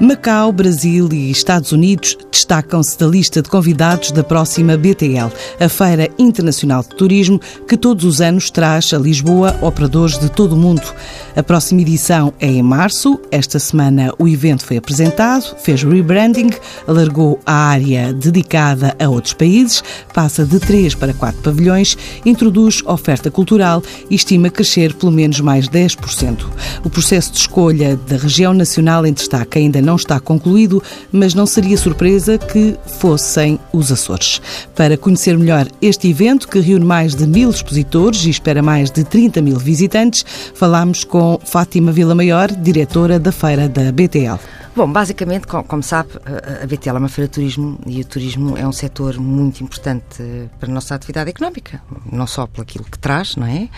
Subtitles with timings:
[0.00, 6.08] Macau, Brasil e Estados Unidos destacam-se da lista de convidados da próxima BTL, a Feira
[6.16, 10.82] Internacional de Turismo, que todos os anos traz a Lisboa operadores de todo o mundo.
[11.34, 13.20] A próxima edição é em março.
[13.32, 16.50] Esta semana o evento foi apresentado, fez rebranding,
[16.86, 19.82] alargou a área dedicada a outros países,
[20.14, 25.68] passa de três para quatro pavilhões, introduz oferta cultural e estima crescer pelo menos mais
[25.68, 26.46] 10%.
[26.84, 31.46] O processo de escolha da região nacional em destaque ainda não está concluído, mas não
[31.46, 34.42] seria surpresa que fossem os Açores.
[34.76, 39.02] Para conhecer melhor este evento, que reúne mais de mil expositores e espera mais de
[39.02, 44.38] 30 mil visitantes, falamos com Fátima Vila Maior, diretora da feira da BTL.
[44.76, 46.10] Bom, basicamente, como sabe,
[46.62, 50.22] a BTL é uma feira de turismo e o turismo é um setor muito importante
[50.60, 53.68] para a nossa atividade económica, não só por aquilo que traz, não é?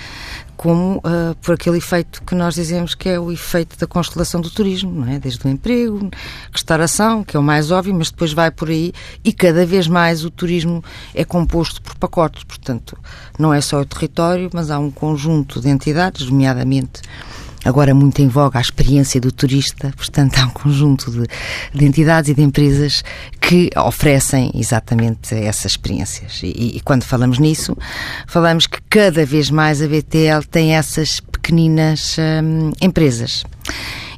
[0.60, 4.50] Como uh, por aquele efeito que nós dizemos que é o efeito da constelação do
[4.50, 5.18] turismo, não é?
[5.18, 6.10] Desde o emprego,
[6.52, 8.92] restauração, que é o mais óbvio, mas depois vai por aí
[9.24, 12.94] e cada vez mais o turismo é composto por pacotes, portanto,
[13.38, 17.00] não é só o território, mas há um conjunto de entidades, nomeadamente
[17.64, 21.26] agora muito em voga a experiência do turista, portanto há um conjunto de,
[21.74, 23.02] de entidades e de empresas
[23.40, 26.40] que oferecem exatamente essas experiências.
[26.42, 27.76] E, e, quando falamos nisso,
[28.26, 33.44] falamos que cada vez mais a BTL tem essas pequeninas hum, empresas.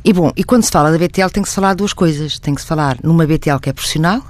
[0.05, 2.39] E bom, e quando se fala da BTL tem que se falar duas coisas.
[2.39, 4.21] Tem que se falar numa BTL que é profissional,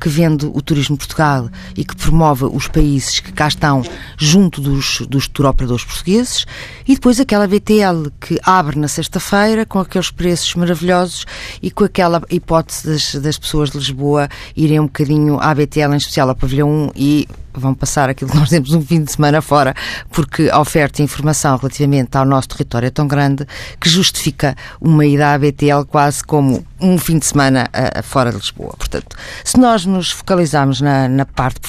[0.00, 3.82] que vende o turismo Portugal e que promove os países que cá estão
[4.16, 6.46] junto dos, dos turoperadores portugueses
[6.88, 11.26] e depois aquela BTL que abre na sexta-feira com aqueles preços maravilhosos
[11.62, 15.96] e com aquela hipótese das, das pessoas de Lisboa irem um bocadinho à BTL, em
[15.96, 19.40] especial ao Pavilhão 1 e vão passar aquilo que nós temos um fim de semana
[19.40, 19.74] fora,
[20.10, 23.46] porque a oferta e informação relativamente ao nosso território é tão grande
[23.80, 28.38] que justifica uma ida à BTL quase como um fim de semana uh, fora de
[28.38, 28.74] Lisboa.
[28.76, 31.60] Portanto, se nós nos focalizarmos na, na parte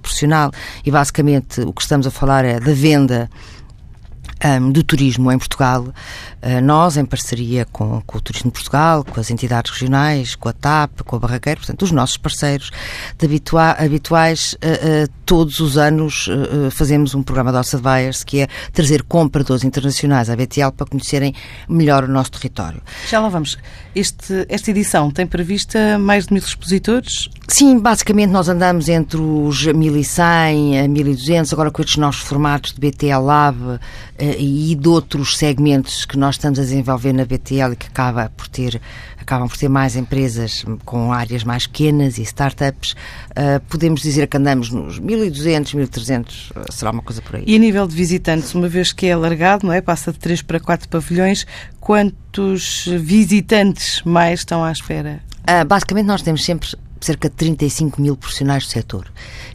[0.00, 0.50] profissional
[0.84, 3.30] e basicamente o que estamos a falar é da venda
[4.72, 9.20] do turismo em Portugal, uh, nós, em parceria com, com, o Turismo de Portugal, com
[9.20, 12.70] as entidades regionais, com a TAP, com a Barraqueira, portanto, os nossos parceiros
[13.22, 16.28] habitua habituais, uh, uh, todos os anos
[16.70, 21.34] fazemos um programa de House Advisors que é trazer compradores internacionais à BTL para conhecerem
[21.66, 22.82] melhor o nosso território.
[23.08, 23.56] Já lá vamos.
[23.94, 27.30] Este, esta edição tem prevista mais de mil expositores?
[27.48, 32.80] Sim, basicamente nós andamos entre os 1100 a 1200, agora com estes novos formatos de
[32.80, 33.80] BTL Lab
[34.18, 38.48] e de outros segmentos que nós estamos a desenvolver na BTL e que acaba por
[38.48, 38.80] ter,
[39.22, 42.92] acabam por ter mais empresas com áreas mais pequenas e startups,
[43.30, 47.44] uh, podemos dizer que andamos nos 1.200, 1.300, uh, será uma coisa por aí.
[47.46, 49.80] E a nível de visitantes, uma vez que é alargado, não é?
[49.80, 51.46] Passa de 3 para 4 pavilhões,
[51.80, 55.20] quantos visitantes mais estão à espera?
[55.40, 56.68] Uh, basicamente nós temos sempre
[57.04, 59.06] cerca de 35 mil profissionais do setor.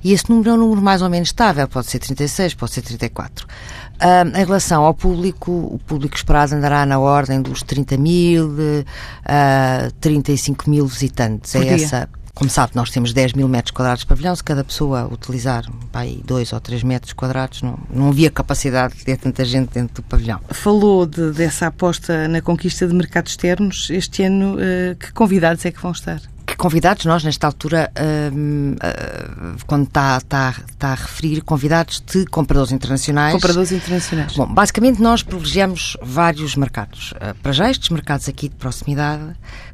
[0.04, 2.82] E esse número é um número mais ou menos estável, pode ser 36, pode ser
[2.82, 3.48] 34.
[3.98, 9.92] Uh, em relação ao público, o público esperado andará na ordem dos 30 mil, uh,
[10.00, 11.52] 35 mil visitantes.
[11.52, 11.86] Por é dia.
[11.86, 12.10] essa.
[12.36, 14.36] Como sabe, nós temos 10 mil metros quadrados de pavilhão.
[14.36, 19.04] Se cada pessoa utilizar pai, 2 ou 3 metros quadrados, não, não havia capacidade de
[19.04, 20.40] ter tanta gente dentro do pavilhão.
[20.52, 23.90] Falou de, dessa aposta na conquista de mercados externos.
[23.90, 26.22] Este ano, uh, que convidados é que vão estar?
[26.58, 32.72] Convidados, nós nesta altura, uh, uh, quando está, está, está a referir convidados de compradores
[32.72, 33.34] internacionais.
[33.34, 34.36] Compradores internacionais.
[34.36, 37.12] Bom, basicamente nós privilegiamos vários mercados.
[37.12, 39.24] Uh, para já estes mercados aqui de proximidade,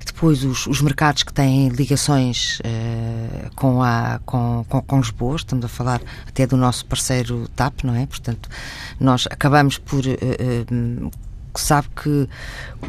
[0.05, 2.61] depois os, os mercados que têm ligações
[3.55, 7.95] com, a, com, com, com Lisboa, estamos a falar até do nosso parceiro TAP, não
[7.95, 8.05] é?
[8.05, 8.49] Portanto,
[8.99, 10.03] nós acabamos por
[11.61, 12.27] sabe que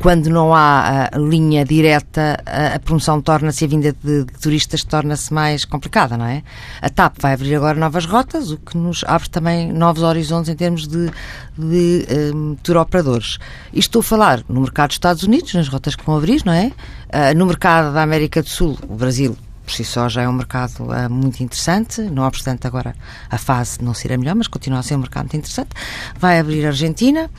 [0.00, 4.84] quando não há a linha direta, a, a promoção torna-se, a vinda de, de turistas
[4.84, 6.42] torna-se mais complicada, não é?
[6.80, 10.56] A TAP vai abrir agora novas rotas, o que nos abre também novos horizontes em
[10.56, 11.10] termos de,
[11.56, 13.38] de um, tour operadores.
[13.72, 16.52] E estou a falar no mercado dos Estados Unidos, nas rotas que vão abrir, não
[16.52, 16.72] é?
[17.08, 20.32] Uh, no mercado da América do Sul, o Brasil por si só já é um
[20.32, 22.94] mercado uh, muito interessante, não obstante agora
[23.30, 25.70] a fase não ser a melhor, mas continua a ser um mercado muito interessante.
[26.18, 27.30] Vai abrir a Argentina,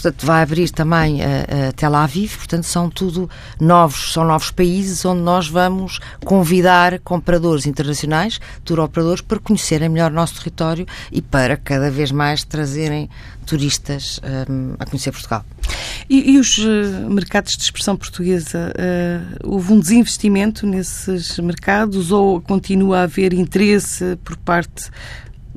[0.00, 3.28] portanto vai abrir também a, a Tel Aviv, portanto são tudo
[3.60, 10.10] novos, são novos países onde nós vamos convidar compradores internacionais, tour operadores, para conhecerem melhor
[10.10, 13.10] o nosso território e para cada vez mais trazerem
[13.44, 14.18] turistas
[14.48, 15.44] um, a conhecer Portugal.
[16.08, 22.40] E, e os uh, mercados de expressão portuguesa, uh, houve um desinvestimento nesses mercados ou
[22.40, 24.90] continua a haver interesse por parte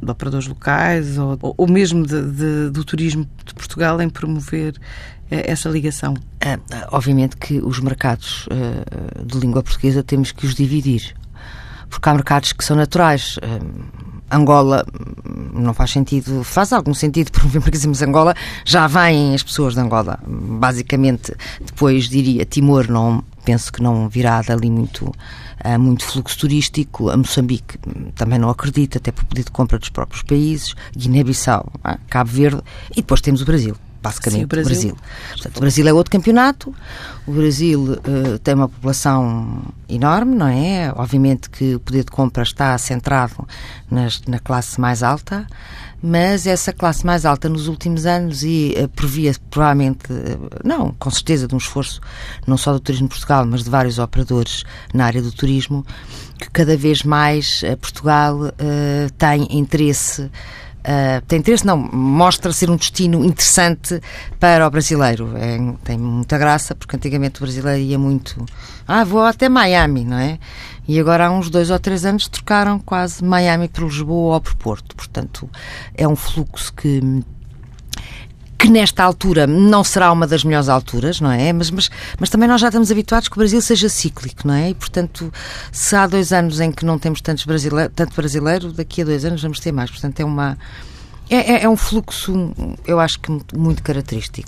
[0.04, 4.76] de operadores locais ou, ou mesmo de, de, do turismo de Portugal em promover
[5.32, 6.14] eh, essa ligação?
[6.40, 6.60] É,
[6.92, 11.16] obviamente que os mercados uh, de língua portuguesa temos que os dividir,
[11.90, 13.38] porque há mercados que são naturais.
[13.38, 14.84] Uh, Angola
[15.54, 18.36] não faz sentido, faz algum sentido promover, porque dizemos Angola,
[18.66, 20.20] já vêm as pessoas de Angola.
[20.28, 25.12] Basicamente, depois diria Timor, não penso que não virá dali muito
[25.64, 27.10] há muito fluxo turístico.
[27.10, 27.78] A Moçambique
[28.16, 30.76] também não acredita, até por pedido de compra dos próprios países.
[30.96, 31.72] Guiné-Bissau,
[32.10, 32.62] Cabo Verde
[32.92, 34.66] e depois temos o Brasil basicamente Sim, o Brasil.
[34.66, 34.98] O Brasil.
[35.30, 36.76] Portanto, o Brasil é outro campeonato.
[37.26, 40.92] O Brasil uh, tem uma população enorme, não é?
[40.94, 43.48] Obviamente que o poder de compra está centrado
[43.90, 45.48] nas, na classe mais alta
[46.06, 51.10] mas essa classe mais alta nos últimos anos e uh, previa provavelmente, uh, não, com
[51.10, 52.02] certeza de um esforço
[52.46, 55.86] não só do Turismo Portugal, mas de vários operadores na área do turismo,
[56.38, 58.52] que cada vez mais uh, Portugal
[59.18, 60.30] tem interesse
[60.84, 64.02] Uh, tem interesse, não, mostra ser um destino interessante
[64.40, 65.32] para o brasileiro.
[65.38, 68.46] É, tem muita graça, porque antigamente o brasileiro ia muito.
[68.86, 70.38] Ah, vou até Miami, não é?
[70.86, 74.56] E agora há uns dois ou três anos trocaram quase Miami por Lisboa ou por
[74.56, 74.96] Porto.
[74.96, 75.50] Portanto,
[75.96, 77.24] é um fluxo que
[78.64, 81.52] que nesta altura não será uma das melhores alturas, não é?
[81.52, 84.70] Mas, mas, mas também nós já estamos habituados que o Brasil seja cíclico, não é?
[84.70, 85.34] E, portanto,
[85.70, 89.26] se há dois anos em que não temos tantos brasileiro, tanto brasileiro, daqui a dois
[89.26, 89.92] anos vamos ter mais.
[89.92, 90.58] Portanto, é uma.
[91.30, 92.54] É, é, é um fluxo,
[92.88, 94.48] eu acho que muito característico.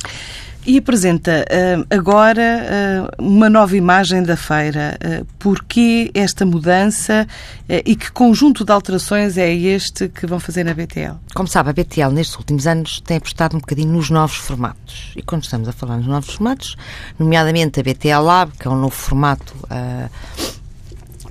[0.68, 4.98] E apresenta uh, agora uh, uma nova imagem da feira.
[5.00, 7.28] Uh, porquê esta mudança
[7.70, 11.18] uh, e que conjunto de alterações é este que vão fazer na BTL?
[11.36, 15.14] Como sabe, a BTL nestes últimos anos tem apostado um bocadinho nos novos formatos.
[15.16, 16.76] E quando estamos a falar nos novos formatos,
[17.20, 19.54] nomeadamente a BTL Lab, que é um novo formato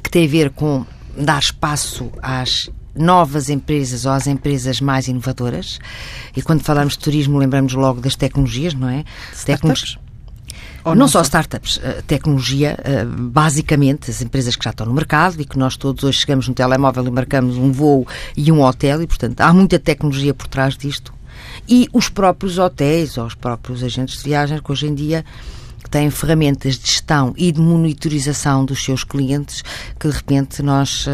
[0.01, 0.87] que tem a ver com
[1.17, 5.79] dar espaço às novas empresas ou às empresas mais inovadoras.
[6.37, 9.05] E quando falamos de turismo, lembramos logo das tecnologias, não é?
[9.32, 9.99] Startups?
[10.85, 15.41] Não, não, só startups, eh, tecnologia, eh, basicamente, as empresas que já estão no mercado
[15.41, 18.06] e que nós todos hoje chegamos no telemóvel e marcamos um voo
[18.37, 21.12] e um hotel e, portanto, há muita tecnologia por trás disto.
[21.67, 25.25] E os próprios hotéis ou os próprios agentes de viagens que hoje em dia
[25.94, 29.62] têm ferramentas de gestão e de monitorização dos seus clientes,
[29.96, 31.11] que de repente nós uh,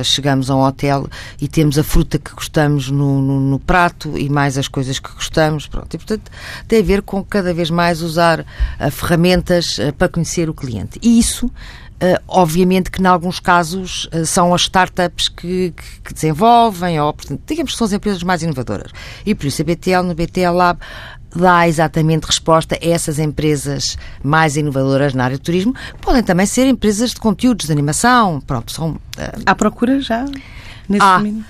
[0.00, 1.06] uh, chegamos a um hotel
[1.38, 5.12] e temos a fruta que gostamos no, no, no, prato e mais as coisas que
[5.12, 5.66] gostamos.
[5.66, 5.92] Pronto.
[5.92, 6.32] E, portanto,
[6.66, 10.98] tem a ver com cada vez mais usar uh, ferramentas para conhecer o cliente.
[11.02, 11.50] E isso
[11.94, 17.12] Uh, obviamente que, em alguns casos, uh, são as startups que, que, que, desenvolvem, ou,
[17.14, 18.90] portanto, digamos que são as empresas mais inovadoras.
[19.24, 20.80] E por isso a BTL, no BTL Lab,
[21.38, 25.74] dá exatamente resposta a essas empresas mais inovadoras na área do turismo.
[26.00, 28.90] Podem também ser empresas de conteúdos, de animação, pronto, são...
[28.90, 28.98] Uh...
[29.46, 30.24] Há procura já
[30.88, 31.44] nesse há, domínio?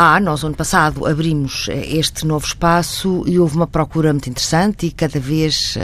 [0.00, 4.86] Há, nós ano passado abrimos eh, este novo espaço e houve uma procura muito interessante
[4.86, 5.76] e cada vez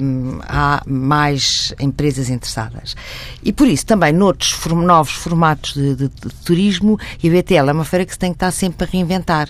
[0.00, 2.96] um, eh, há mais empresas interessadas.
[3.44, 7.72] E por isso também noutros novos formatos de, de, de turismo e a BTL é
[7.72, 9.48] uma feira que se tem que estar sempre a reinventar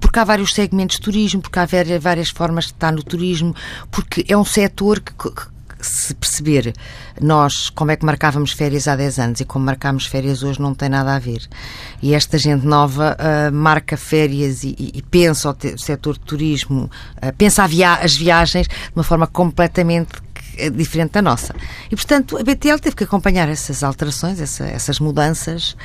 [0.00, 1.66] porque há vários segmentos de turismo, porque há
[2.00, 3.54] várias formas de estar no turismo,
[3.90, 5.12] porque é um setor que,
[5.80, 6.74] se perceber
[7.20, 10.74] nós como é que marcávamos férias há 10 anos e como marcámos férias hoje não
[10.74, 11.48] tem nada a ver.
[12.02, 16.90] E esta gente nova uh, marca férias e, e, e pensa o, setor de turismo,
[17.16, 20.20] uh, pensa via as viagens de uma forma completamente
[20.58, 21.54] é diferente da nossa.
[21.90, 25.76] E, portanto, a BTL teve que acompanhar essas alterações, essa, essas mudanças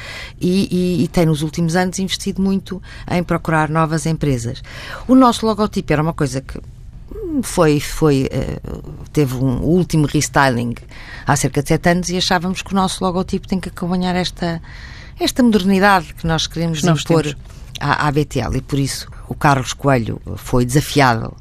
[0.41, 4.61] e, e, e, tem nos últimos anos investido muito em procurar novas empresas.
[5.07, 6.59] O nosso logotipo era uma coisa que
[7.41, 8.59] foi, foi eh,
[9.11, 10.73] teve um último restyling
[11.25, 14.61] há cerca de sete anos e achávamos que o nosso logotipo tem que acompanhar esta,
[15.19, 17.35] esta modernidade que nós queremos nós impor
[17.79, 21.35] à, à BTL e por isso o Carlos Coelho foi desafiado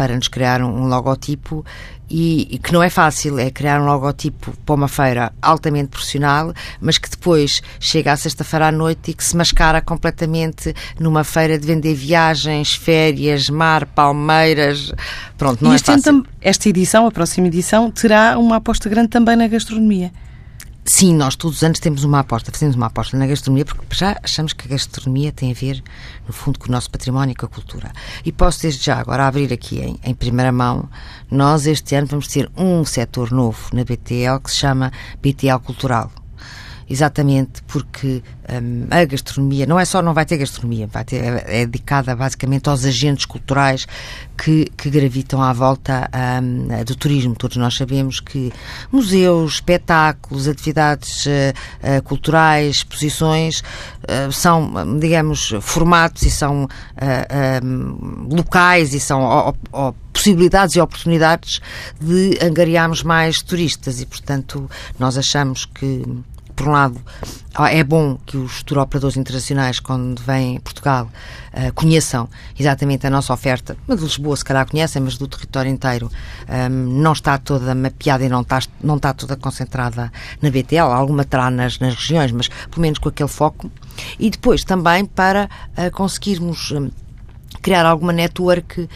[0.00, 1.62] para nos criar um, logotipo
[2.08, 6.54] e, e, que não é fácil, é criar um logotipo para uma feira altamente profissional,
[6.80, 11.58] mas que depois chega à sexta-feira à noite e que se mascara completamente numa feira
[11.58, 14.90] de vender viagens, férias, mar, palmeiras.
[15.36, 16.24] Pronto, não e é fácil.
[16.40, 20.10] Esta edição, a próxima edição, terá uma aposta grande também na gastronomia.
[20.84, 24.18] Sim, nós todos os anos temos uma aposta, fazemos uma aposta na gastronomia, porque já
[24.22, 25.82] achamos que a gastronomia tem a ver,
[26.26, 27.92] no fundo, com o nosso património e com a cultura.
[28.24, 30.88] E posso desde já agora abrir aqui em, em primeira mão,
[31.30, 34.90] nós este ano vamos ter um setor novo na BTL que se chama
[35.22, 36.10] BTL Cultural
[36.90, 38.20] exatamente porque
[38.50, 42.68] um, a gastronomia não é só não vai ter gastronomia, vai ter, é, dedicada basicamente
[42.68, 43.86] aos agentes culturais
[44.36, 46.10] que, que gravitam à volta
[46.42, 47.36] um, do turismo.
[47.36, 48.52] Todos nós sabemos que
[48.90, 56.66] museus, espetáculos, atividades uh, uh, culturais, exposições uh, são, digamos, formatos e são
[57.62, 59.54] um, locais e são
[60.12, 61.60] possibilidades e oportunidades
[62.00, 64.68] de angariarmos mais turistas e, portanto,
[64.98, 66.04] nós achamos que
[66.60, 67.00] por um lado,
[67.70, 71.08] é bom que os tour operadores internacionais, quando vêm a Portugal,
[71.54, 73.78] uh, conheçam exatamente a nossa oferta.
[73.86, 76.10] Mas de Lisboa, se calhar, conhecem, mas do território inteiro
[76.46, 76.70] um, ehm,
[77.02, 80.12] não está toda mapeada e não está, não está toda concentrada
[80.42, 80.92] na BTL.
[80.92, 83.70] Alguma terá nas, nas regiões, mas pelo menos com aquele foco.
[84.18, 85.48] E depois também para
[85.78, 86.72] uh, conseguirmos.
[86.72, 86.90] Um,
[87.62, 88.88] criar alguma network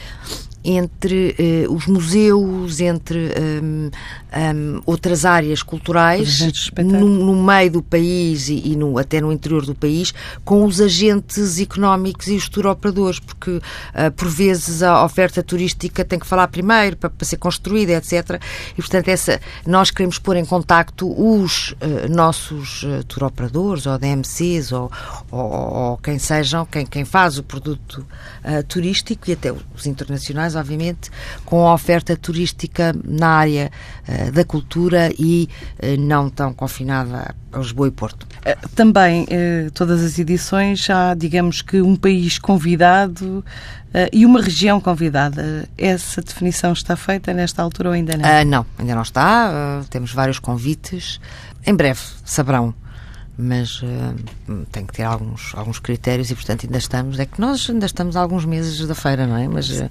[0.64, 1.36] entre
[1.68, 3.90] uh, os museus, entre um,
[4.34, 6.40] um, outras áreas culturais
[6.78, 10.80] no, no, meio do país e, e no, até no interior do país, com os
[10.80, 13.60] agentes económicos e os turoperadores, porque uh,
[14.16, 18.40] por vezes a oferta turística tem que falar primeiro para, para ser construída, etc.
[18.72, 24.72] E portanto essa, nós queremos pôr em contacto os uh, nossos uh, turoperadores ou DMCs
[24.72, 24.90] ou,
[25.30, 28.04] ou, ou, quem sejam, quem, quem faz o produto
[28.68, 31.10] turístico e até os internacionais obviamente,
[31.44, 33.70] com a oferta turística na área
[34.08, 35.48] uh, da cultura e
[35.82, 38.26] uh, não tão confinada a Lisboa e Porto.
[38.44, 39.28] Eh, também,
[39.74, 43.44] todas as edições, já digamos que um país convidado
[44.12, 45.68] e uma região convidada.
[45.78, 48.28] Essa definição está feita nesta altura ou ainda não?
[48.44, 49.84] não, ainda não está.
[49.88, 51.20] temos vários convites.
[51.64, 52.74] Em breve saberão
[53.36, 57.18] mas uh, tem que ter alguns, alguns critérios e, portanto, ainda estamos.
[57.18, 59.48] É que nós ainda estamos há alguns meses da feira, não é?
[59.48, 59.90] Mas, uh,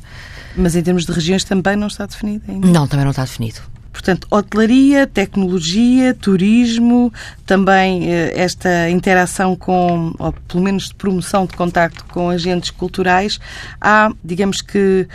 [0.55, 2.67] mas em termos de regiões também não está definido ainda?
[2.67, 3.61] Não, também não está definido.
[3.93, 7.13] Portanto, hotelaria, tecnologia, turismo,
[7.45, 13.39] também eh, esta interação com, ou pelo menos de promoção de contacto com agentes culturais.
[13.79, 15.07] Há, digamos que,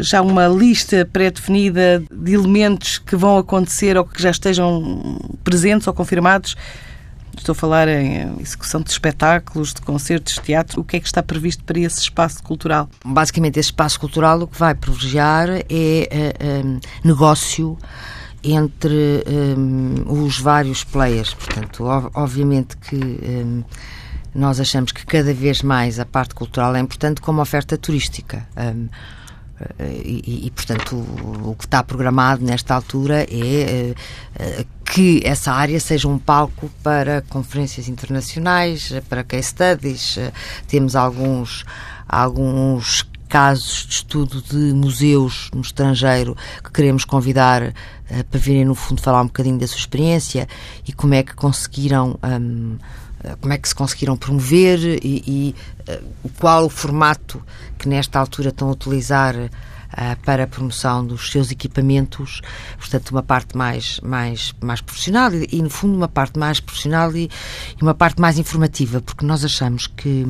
[0.00, 5.94] já uma lista pré-definida de elementos que vão acontecer ou que já estejam presentes ou
[5.94, 6.56] confirmados
[7.36, 10.80] Estou a falar em execução de espetáculos, de concertos, de teatro.
[10.80, 12.88] O que é que está previsto para esse espaço cultural?
[13.04, 17.78] Basicamente, esse espaço cultural o que vai privilegiar é um, negócio
[18.42, 21.34] entre um, os vários players.
[21.34, 23.62] Portanto, obviamente que um,
[24.34, 28.46] nós achamos que cada vez mais a parte cultural é importante como oferta turística.
[28.56, 28.88] Um,
[29.80, 33.94] e, e, portanto, o, o, que está programado nesta altura é
[34.38, 40.18] uh, que essa área seja um palco para conferências internacionais, para case studies.
[40.68, 41.64] Temos alguns,
[42.06, 47.74] alguns casos de estudo de museus no estrangeiro que queremos convidar
[48.30, 50.46] para virem, no fundo, falar um bocadinho da sua experiência
[50.86, 52.18] e como é que conseguiram.
[52.22, 52.76] Um,
[53.40, 55.54] como é que se conseguiram promover e, e
[55.90, 57.42] uh, qual o formato
[57.78, 59.50] que nesta altura estão a utilizar uh,
[60.24, 62.40] para a promoção dos seus equipamentos,
[62.78, 67.14] portanto uma parte mais, mais, mais profissional e, e no fundo uma parte mais profissional
[67.16, 67.30] e,
[67.78, 70.26] e, uma parte mais informativa, porque nós achamos que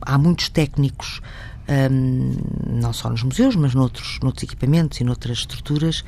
[0.00, 1.20] há muitos técnicos
[1.68, 6.04] um, não só nos museus, mas noutros, noutros equipamentos e noutras estruturas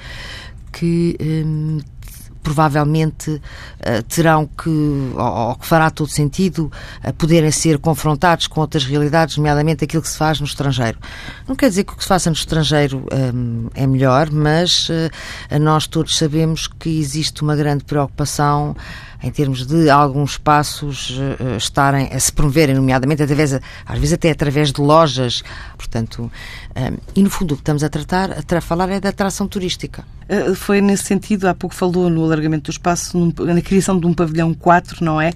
[0.73, 1.79] que um,
[2.43, 6.71] provavelmente uh, terão que, ou, que fará todo sentido,
[7.05, 10.99] uh, poderem ser confrontados com outras realidades, nomeadamente aquilo que se faz no estrangeiro.
[11.47, 14.89] Não quer dizer que o que se faça no estrangeiro um, é melhor, mas
[15.61, 18.75] nós todos sabemos que existe uma grande preocupação
[19.23, 24.31] em termos de alguns espaços uh, estarem a se promoverem, nomeadamente através, às vezes até
[24.31, 25.43] através de lojas,
[25.77, 26.31] portanto,
[26.77, 30.05] um, e no fundo o que estamos a tratar, a, falar é da atração turística.
[30.29, 34.13] Uh, foi nesse sentido, há pouco falou no alargamento do espaço, na criação de um
[34.13, 35.33] pavilhão 4, não é?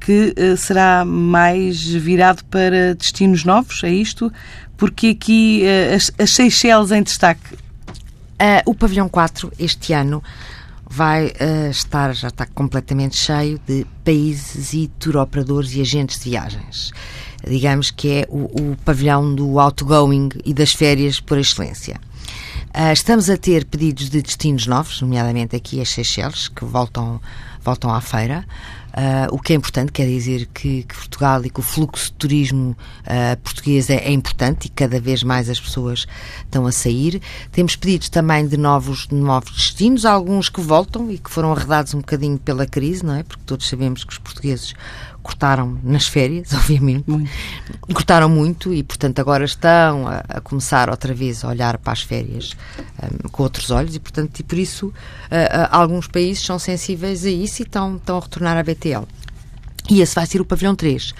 [0.00, 4.32] Que uh, será mais virado para destinos novos, é isto?
[4.76, 7.56] Porque aqui as, as Seychelles em destaque.
[8.64, 10.22] o pavilhão 4, este ano,
[10.88, 16.30] vai uh, estar, já está completamente cheio de países e tour operadores e agentes de
[16.30, 16.92] viagens.
[17.46, 22.00] Digamos que é o, o pavilhão do outgoing e das férias por excelência.
[22.74, 27.20] Uh, estamos a ter pedidos de destinos novos, nomeadamente aqui as Seychelles, que voltam,
[27.62, 28.44] voltam à feira.
[28.98, 32.12] Uh, o que é importante, quer dizer que, que, Portugal e que o fluxo de
[32.14, 36.04] turismo uh, português é, é, importante e cada vez mais as pessoas
[36.42, 37.22] estão a sair.
[37.52, 41.94] Temos pedidos também de novos, de novos destinos, alguns que voltam e que foram arredados
[41.94, 43.22] um bocadinho pela crise, não é?
[43.22, 44.74] Porque todos sabemos que os portugueses
[45.28, 47.04] cortaram nas férias, obviamente.
[47.06, 47.30] Muito.
[47.92, 52.02] Cortaram muito e, portanto, agora estão a, a, começar outra vez a olhar para as
[52.02, 52.56] férias
[53.02, 57.30] um, com outros olhos e, portanto, e por isso uh, alguns países são sensíveis a
[57.30, 59.06] isso e estão, estão a retornar à BTL.
[59.90, 61.14] E esse vai ser o pavilhão 3.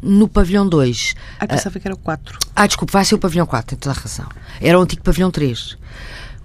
[0.00, 1.14] No pavilhão 2.
[1.40, 2.38] Ah, pensava uh, que era o 4.
[2.54, 4.28] Ah, desculpe, vai ser o pavilhão 4, tem toda a razão.
[4.60, 5.76] Era o antigo pavilhão 3.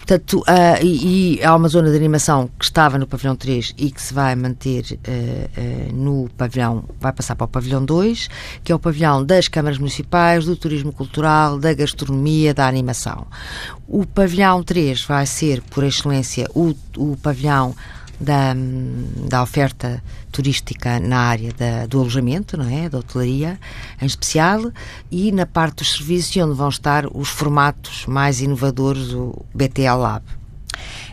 [0.08, 3.92] Portanto, uh, e, e, há uma zona de animação que estava no pavilhão 3 e
[3.92, 8.30] que se vai manter uh, uh, no pavilhão, vai passar para o pavilhão 2,
[8.64, 13.28] que é o pavilhão das câmaras municipais, do turismo cultural, da gastronomia, da animação.
[13.86, 17.76] O pavilhão 3 vai ser, por excelência, o, o pavilhão
[18.20, 18.54] da,
[19.28, 22.90] da oferta turística na área da, do alojamento, não é?
[22.90, 23.60] Da hotelaria,
[24.02, 24.72] em especial,
[25.12, 30.24] e na parte dos serviços, onde vão estar os formatos mais inovadores, o BTL Lab.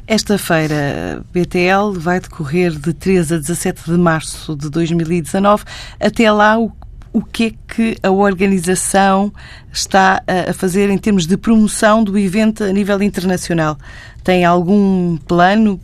[0.07, 5.65] Esta feira BTL vai decorrer de 13 a 17 de março de 2019.
[5.99, 6.71] Até lá, o,
[7.15, 9.33] o que é que a organização
[9.73, 13.79] está a fazer em termos de promoção do evento a nível internacional?
[14.25, 15.81] Tem algum plano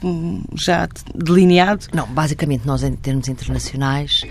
[0.55, 1.87] já delineado?
[1.95, 4.25] Não, basicamente nós em termos internacionais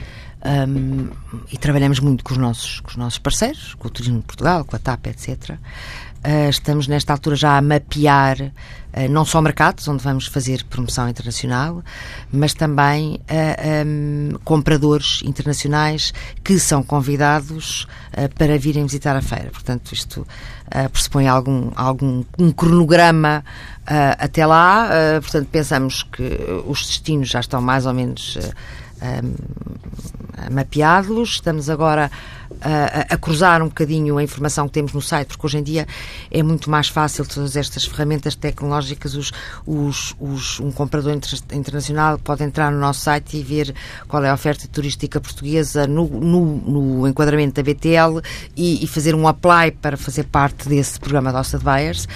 [0.67, 1.07] um,
[1.49, 4.65] e trabalhamos muito com os, nossos, com os nossos parceiros, com o Turismo de Portugal,
[4.65, 5.57] com a TAP, etc.
[6.19, 11.07] Uh, estamos nesta altura já a mapear uh, não só mercados onde vamos fazer promoção
[11.07, 11.81] internacional,
[12.29, 17.87] mas também uh, um, compradores internacionais que são convidados
[18.37, 19.49] para virem visitar a feira.
[19.49, 20.27] Portanto, isto
[20.91, 23.43] pressupõe algum, algum um cronograma
[24.17, 24.89] até lá.
[25.21, 28.37] portanto, pensamos que os destinos já estão mais ou menos
[30.51, 31.29] mapeados.
[31.31, 32.09] Estamos agora
[32.61, 35.87] a, a, cruzar um bocadinho a informação que temos no site, porque hoje em dia
[36.31, 39.15] é muito mais fácil todas estas ferramentas tecnológicas.
[39.15, 39.31] Os,
[39.65, 43.73] os, os, um comprador inter, internacional pode entrar no nosso site e ver
[44.07, 48.21] qual é a oferta turística portuguesa no, no, no enquadramento da BTL
[48.55, 52.07] e, e, fazer um apply para fazer parte desse programa da Hosta de Buyers.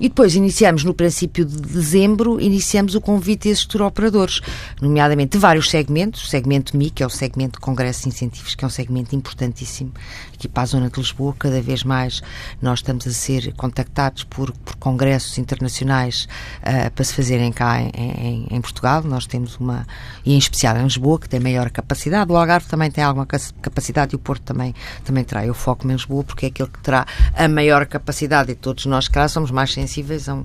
[0.00, 4.40] E depois iniciamos, no princípio de dezembro, iniciamos o convite a esses tour operadores,
[4.80, 6.24] nomeadamente de vários segmentos.
[6.24, 9.14] O segmento MI, que é o segmento de congressos e incentivos, que é um segmento
[9.14, 9.92] importantíssimo
[10.40, 11.34] aqui para a zona de Lisboa.
[11.38, 12.22] Cada vez mais
[12.62, 16.26] nós estamos a ser contactados por, por congressos internacionais
[16.62, 19.02] uh, para se fazerem cá em, em, em, Portugal.
[19.02, 19.86] Nós temos uma,
[20.24, 22.32] e em especial em Lisboa, que tem maior capacidade.
[22.32, 24.74] O Algarve também tem alguma capacidade e o Porto também,
[25.04, 25.44] também terá.
[25.44, 29.08] Eu foco em Lisboa porque é aquele que terá a maior capacidade e todos nós,
[29.08, 30.44] cá somos mais sensíveis a um,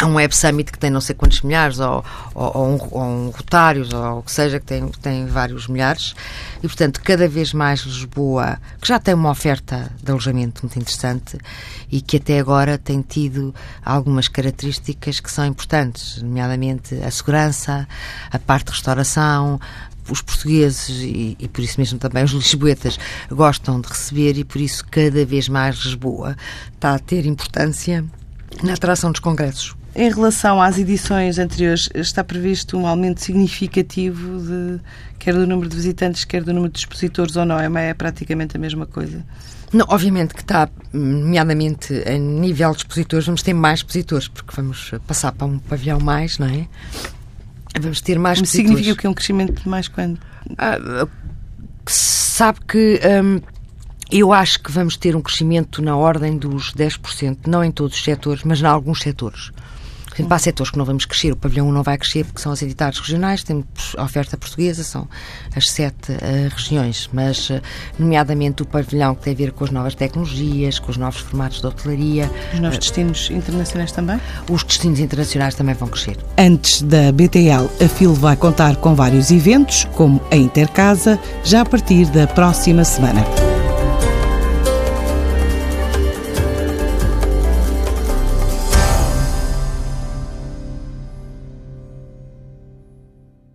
[0.00, 2.02] a um Web Summit que tem não sei quantos milhares, ou,
[2.34, 6.14] ou, ou, um, ou um Rotários, ou o que seja, que tem, tem vários milhares.
[6.58, 11.36] E, portanto, cada vez mais Lisboa, que já tem uma oferta de alojamento muito interessante
[11.90, 17.86] e que até agora tem tido algumas características que são importantes, nomeadamente a segurança,
[18.30, 19.60] a parte de restauração,
[20.08, 22.98] os portugueses e, e, por isso mesmo também os lisboetas
[23.30, 26.36] gostam de receber e por isso cada vez mais Lisboa
[26.74, 28.04] está a ter importância
[28.62, 29.79] na atração dos congressos.
[29.94, 34.80] Em relação às edições anteriores, está previsto um aumento significativo de
[35.18, 37.58] quer do número de visitantes, quer do número de expositores ou não?
[37.58, 39.24] É, é praticamente a mesma coisa?
[39.72, 44.92] Não, obviamente que está, nomeadamente a nível de expositores, vamos ter mais expositores, porque vamos
[45.06, 46.66] passar para um pavilhão mais, não é?
[47.80, 50.18] Vamos ter mais Mas significa que é um crescimento de mais quando?
[50.58, 51.06] Ah,
[51.86, 53.40] sabe que hum,
[54.10, 58.02] eu acho que vamos ter um crescimento na ordem dos 10%, não em todos os
[58.02, 59.52] setores, mas em alguns setores.
[60.28, 62.62] Há setores que não vamos crescer, o pavilhão 1 não vai crescer porque são as
[62.62, 63.64] entidades regionais, temos
[63.96, 65.08] a oferta portuguesa, são
[65.54, 66.16] as sete uh,
[66.54, 67.60] regiões, mas uh,
[67.98, 71.60] nomeadamente o pavilhão que tem a ver com as novas tecnologias, com os novos formatos
[71.60, 72.30] de hotelaria.
[72.54, 74.20] Os novos uh, destinos internacionais também?
[74.48, 76.16] Os destinos internacionais também vão crescer.
[76.38, 81.64] Antes da BTL, a FIL vai contar com vários eventos, como a Intercasa, já a
[81.64, 83.49] partir da próxima semana.